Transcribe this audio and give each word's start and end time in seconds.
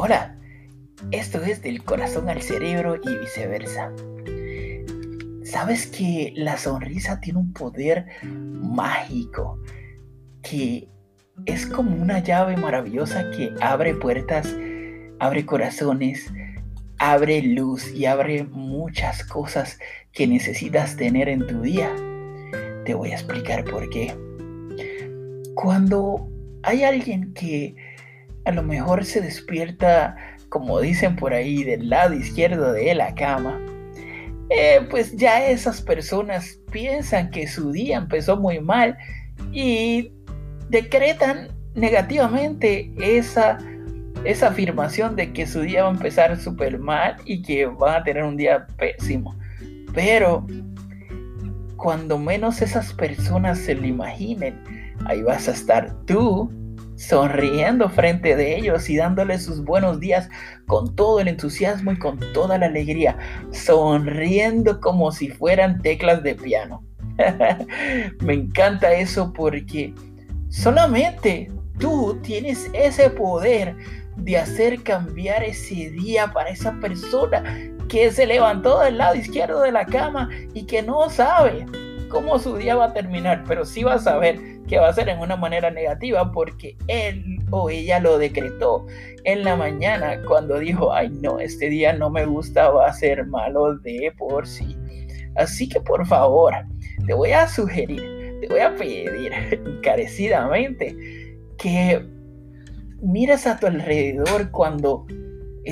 Hola, 0.00 0.38
esto 1.10 1.42
es 1.42 1.60
del 1.60 1.82
corazón 1.82 2.28
al 2.28 2.40
cerebro 2.40 3.00
y 3.02 3.16
viceversa. 3.18 3.90
¿Sabes 5.42 5.88
que 5.88 6.32
la 6.36 6.56
sonrisa 6.56 7.18
tiene 7.18 7.40
un 7.40 7.52
poder 7.52 8.06
mágico 8.22 9.58
que 10.40 10.88
es 11.46 11.66
como 11.66 12.00
una 12.00 12.20
llave 12.20 12.56
maravillosa 12.56 13.28
que 13.32 13.52
abre 13.60 13.92
puertas, 13.92 14.56
abre 15.18 15.44
corazones, 15.44 16.32
abre 17.00 17.42
luz 17.42 17.92
y 17.92 18.06
abre 18.06 18.44
muchas 18.44 19.24
cosas 19.24 19.80
que 20.12 20.28
necesitas 20.28 20.96
tener 20.96 21.28
en 21.28 21.44
tu 21.44 21.62
día? 21.62 21.92
Te 22.84 22.94
voy 22.94 23.10
a 23.10 23.14
explicar 23.14 23.64
por 23.64 23.90
qué. 23.90 24.14
Cuando 25.56 26.28
hay 26.62 26.84
alguien 26.84 27.34
que 27.34 27.87
a 28.48 28.52
lo 28.52 28.62
mejor 28.62 29.04
se 29.04 29.20
despierta, 29.20 30.16
como 30.48 30.80
dicen 30.80 31.16
por 31.16 31.34
ahí, 31.34 31.64
del 31.64 31.90
lado 31.90 32.14
izquierdo 32.14 32.72
de 32.72 32.94
la 32.94 33.14
cama, 33.14 33.60
eh, 34.48 34.80
pues 34.88 35.14
ya 35.14 35.46
esas 35.50 35.82
personas 35.82 36.58
piensan 36.72 37.30
que 37.30 37.46
su 37.46 37.72
día 37.72 37.98
empezó 37.98 38.38
muy 38.38 38.58
mal 38.58 38.96
y 39.52 40.14
decretan 40.70 41.48
negativamente 41.74 42.90
esa, 42.98 43.58
esa 44.24 44.48
afirmación 44.48 45.14
de 45.14 45.30
que 45.34 45.46
su 45.46 45.60
día 45.60 45.82
va 45.82 45.90
a 45.90 45.92
empezar 45.92 46.34
súper 46.38 46.78
mal 46.78 47.16
y 47.26 47.42
que 47.42 47.66
van 47.66 47.96
a 47.96 48.02
tener 48.02 48.24
un 48.24 48.38
día 48.38 48.66
pésimo. 48.78 49.38
Pero 49.92 50.46
cuando 51.76 52.18
menos 52.18 52.62
esas 52.62 52.94
personas 52.94 53.58
se 53.58 53.74
lo 53.74 53.86
imaginen, 53.86 54.58
ahí 55.04 55.20
vas 55.20 55.48
a 55.48 55.52
estar 55.52 55.94
tú 56.06 56.50
sonriendo 56.98 57.88
frente 57.88 58.34
de 58.34 58.56
ellos 58.56 58.90
y 58.90 58.96
dándoles 58.96 59.44
sus 59.44 59.64
buenos 59.64 60.00
días 60.00 60.28
con 60.66 60.94
todo 60.96 61.20
el 61.20 61.28
entusiasmo 61.28 61.92
y 61.92 61.98
con 61.98 62.18
toda 62.32 62.58
la 62.58 62.66
alegría, 62.66 63.16
sonriendo 63.52 64.80
como 64.80 65.12
si 65.12 65.28
fueran 65.28 65.80
teclas 65.80 66.22
de 66.24 66.34
piano. 66.34 66.84
Me 68.20 68.34
encanta 68.34 68.92
eso 68.92 69.32
porque 69.32 69.94
solamente 70.48 71.50
tú 71.78 72.18
tienes 72.22 72.68
ese 72.72 73.10
poder 73.10 73.76
de 74.16 74.36
hacer 74.36 74.82
cambiar 74.82 75.44
ese 75.44 75.90
día 75.90 76.32
para 76.32 76.50
esa 76.50 76.72
persona 76.80 77.42
que 77.88 78.10
se 78.10 78.26
levantó 78.26 78.80
del 78.80 78.98
lado 78.98 79.14
izquierdo 79.14 79.62
de 79.62 79.70
la 79.70 79.86
cama 79.86 80.28
y 80.52 80.66
que 80.66 80.82
no 80.82 81.08
sabe 81.08 81.64
cómo 82.08 82.38
su 82.38 82.56
día 82.56 82.74
va 82.76 82.86
a 82.86 82.92
terminar, 82.92 83.44
pero 83.46 83.64
sí 83.64 83.82
va 83.82 83.94
a 83.94 83.98
saber 83.98 84.38
que 84.66 84.78
va 84.78 84.88
a 84.88 84.92
ser 84.92 85.08
en 85.08 85.18
una 85.18 85.36
manera 85.36 85.70
negativa 85.70 86.30
porque 86.32 86.76
él 86.86 87.38
o 87.50 87.70
ella 87.70 87.98
lo 88.00 88.18
decretó 88.18 88.86
en 89.24 89.44
la 89.44 89.56
mañana 89.56 90.20
cuando 90.26 90.58
dijo, 90.58 90.92
ay 90.92 91.10
no, 91.10 91.38
este 91.38 91.68
día 91.68 91.92
no 91.92 92.10
me 92.10 92.26
gusta, 92.26 92.70
va 92.70 92.86
a 92.86 92.92
ser 92.92 93.26
malo 93.26 93.76
de 93.78 94.12
por 94.16 94.46
sí. 94.46 94.76
Así 95.36 95.68
que 95.68 95.80
por 95.80 96.06
favor, 96.06 96.54
te 97.06 97.14
voy 97.14 97.32
a 97.32 97.48
sugerir, 97.48 98.38
te 98.40 98.48
voy 98.48 98.60
a 98.60 98.74
pedir 98.74 99.32
encarecidamente 99.52 100.96
que 101.58 102.06
mires 103.00 103.46
a 103.46 103.58
tu 103.58 103.66
alrededor 103.66 104.50
cuando 104.50 105.06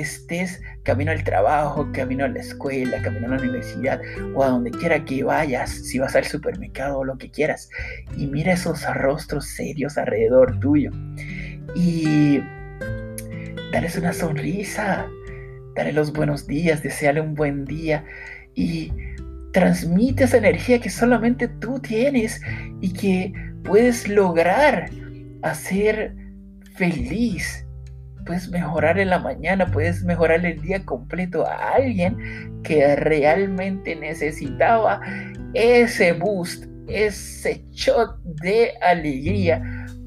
estés 0.00 0.60
camino 0.82 1.10
al 1.10 1.24
trabajo, 1.24 1.88
camino 1.92 2.24
a 2.24 2.28
la 2.28 2.40
escuela, 2.40 3.00
camino 3.02 3.26
a 3.26 3.30
la 3.36 3.42
universidad 3.42 4.00
o 4.34 4.42
a 4.42 4.48
donde 4.48 4.70
quiera 4.70 5.04
que 5.04 5.24
vayas, 5.24 5.70
si 5.70 5.98
vas 5.98 6.14
al 6.14 6.24
supermercado 6.24 6.98
o 6.98 7.04
lo 7.04 7.18
que 7.18 7.30
quieras, 7.30 7.70
y 8.16 8.26
mira 8.26 8.52
esos 8.52 8.84
rostros 8.94 9.46
serios 9.46 9.98
alrededor 9.98 10.58
tuyo 10.60 10.90
y 11.74 12.40
darles 13.72 13.96
una 13.96 14.12
sonrisa, 14.12 15.06
dale 15.74 15.92
los 15.92 16.12
buenos 16.12 16.46
días, 16.46 16.82
deseale 16.82 17.20
un 17.20 17.34
buen 17.34 17.64
día 17.64 18.04
y 18.54 18.92
transmite 19.52 20.24
esa 20.24 20.36
energía 20.36 20.80
que 20.80 20.90
solamente 20.90 21.48
tú 21.48 21.80
tienes 21.80 22.40
y 22.80 22.92
que 22.92 23.32
puedes 23.64 24.08
lograr 24.08 24.90
hacer 25.42 26.14
feliz 26.74 27.65
puedes 28.26 28.48
mejorar 28.50 28.98
en 28.98 29.08
la 29.08 29.18
mañana, 29.18 29.66
puedes 29.66 30.02
mejorar 30.04 30.44
el 30.44 30.60
día 30.60 30.84
completo 30.84 31.46
a 31.46 31.74
alguien 31.74 32.60
que 32.62 32.96
realmente 32.96 33.96
necesitaba 33.96 35.00
ese 35.54 36.12
boost, 36.12 36.66
ese 36.88 37.64
shot 37.72 38.20
de 38.22 38.72
alegría 38.82 39.62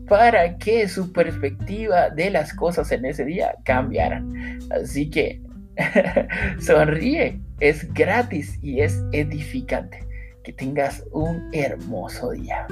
para 0.07 0.57
que 0.57 0.87
su 0.87 1.11
perspectiva 1.13 2.09
de 2.09 2.29
las 2.29 2.53
cosas 2.53 2.91
en 2.91 3.05
ese 3.05 3.25
día 3.25 3.55
cambiaran. 3.63 4.59
Así 4.71 5.09
que 5.09 5.41
sonríe, 6.59 7.39
es 7.59 7.91
gratis 7.93 8.59
y 8.61 8.81
es 8.81 9.01
edificante. 9.13 10.05
Que 10.43 10.53
tengas 10.53 11.03
un 11.11 11.49
hermoso 11.53 12.31
día. 12.31 12.65